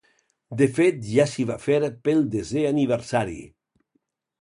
De 0.61 0.67
fet 0.77 0.97
ja 1.09 1.27
s’hi 1.33 1.45
va 1.51 1.59
fer 1.67 1.79
pel 2.09 2.25
desè 2.39 2.67
aniversari. 2.73 3.41